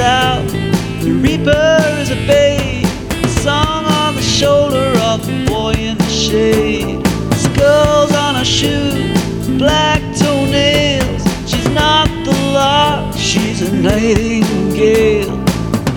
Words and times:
The 0.00 1.12
reaper 1.12 1.78
is 1.98 2.10
a 2.10 2.16
babe, 2.26 2.86
song 3.28 3.84
on 3.84 4.14
the 4.14 4.22
shoulder 4.22 4.92
of 4.98 5.28
a 5.28 5.44
boy 5.44 5.72
in 5.72 5.98
the 5.98 6.08
shade. 6.08 7.06
Skulls 7.36 8.10
on 8.14 8.36
her 8.36 8.44
shoe, 8.44 9.12
black 9.58 10.00
toenails. 10.16 11.22
She's 11.46 11.68
not 11.74 12.08
the 12.24 12.32
lark, 12.54 13.14
she's 13.14 13.60
a 13.60 13.70
nightingale. 13.76 15.38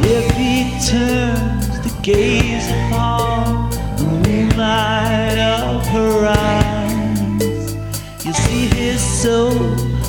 If 0.04 0.35
he 0.35 0.65
turns 0.85 1.79
to 1.79 2.01
gaze 2.01 2.67
upon 2.67 3.70
the 3.95 4.04
moonlight 4.28 5.37
of 5.39 5.87
her 5.87 6.25
eyes, 6.28 7.73
you 8.25 8.33
see 8.33 8.67
his 8.67 9.00
soul 9.01 9.54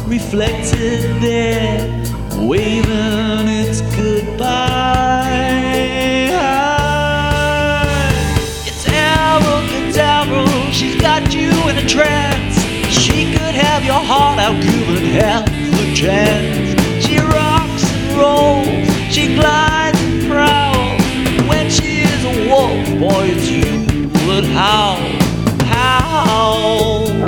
reflected 0.09 1.23
there, 1.23 2.05
waving 2.37 3.49
its 3.49 3.81
goodbye. 3.97 5.31
It's 8.67 8.87
abracadabra, 8.89 10.47
she's 10.73 11.01
got 11.01 11.35
you 11.35 11.51
in 11.69 11.79
a 11.79 11.87
trance. 11.87 12.57
She 12.91 13.33
could 13.33 13.55
have 13.55 13.85
your 13.85 14.03
heart 14.11 14.39
out, 14.39 14.61
given 14.63 15.05
half 15.19 15.47
the 15.47 15.95
chance. 15.95 17.05
She 17.05 17.19
rocks 17.19 17.85
and 17.93 18.19
rolls, 18.19 19.13
she 19.13 19.35
glides 19.35 20.01
and 20.01 20.27
prowls. 20.31 21.49
When 21.49 21.71
she 21.71 22.03
is 22.03 22.25
a 22.25 22.49
wolf, 22.49 22.87
boy, 23.01 23.27
it's 23.35 23.49
you 23.49 23.85
that 24.27 24.45
howl, 24.45 24.99
howl. 25.67 27.24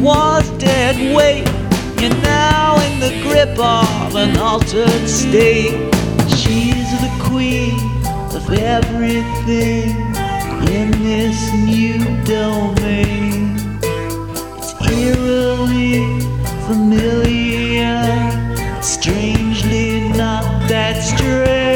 Was 0.00 0.48
dead 0.58 0.96
weight. 1.14 1.46
You're 2.00 2.22
now 2.22 2.80
in 2.86 3.00
the 3.00 3.20
grip 3.22 3.58
of 3.58 4.14
an 4.14 4.36
altered 4.38 5.08
state. 5.08 5.92
She's 6.28 6.90
the 7.00 7.12
queen 7.20 7.78
of 8.34 8.50
everything 8.50 9.90
in 10.72 10.90
this 11.02 11.52
new 11.52 11.98
domain. 12.24 13.58
It's 14.58 14.72
eerily 14.90 16.20
familiar, 16.66 18.02
strangely 18.82 20.08
not 20.10 20.68
that 20.68 21.02
strange. 21.02 21.69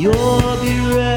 You'll 0.00 0.56
be 0.62 0.80
ready. 0.80 1.09